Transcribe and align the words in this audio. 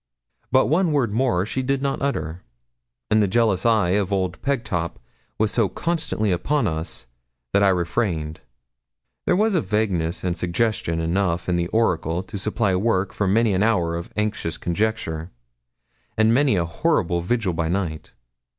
But 0.51 0.65
one 0.65 0.91
word 0.93 1.13
more 1.13 1.45
she 1.45 1.61
did 1.61 1.83
not 1.83 2.01
utter, 2.01 2.41
and 3.11 3.21
the 3.21 3.27
jealous 3.27 3.67
eye 3.67 3.89
of 3.91 4.11
old 4.11 4.41
Pegtop 4.41 4.97
was 5.37 5.51
so 5.51 5.69
constantly 5.69 6.31
upon 6.31 6.65
us 6.65 7.05
that 7.53 7.61
I 7.61 7.67
refrained. 7.69 8.41
There 9.27 9.35
was 9.35 9.53
vagueness 9.53 10.23
and 10.23 10.35
suggestion 10.35 10.99
enough 10.99 11.47
in 11.47 11.55
the 11.55 11.67
oracle 11.67 12.23
to 12.23 12.37
supply 12.39 12.75
work 12.75 13.13
for 13.13 13.27
many 13.27 13.53
an 13.53 13.61
hour 13.61 13.95
of 13.95 14.11
anxious 14.17 14.57
conjecture, 14.57 15.29
and 16.17 16.33
many 16.33 16.55
a 16.55 16.65
horrible 16.65 17.21
vigil 17.21 17.53
by 17.53 17.67
night. 17.69 18.13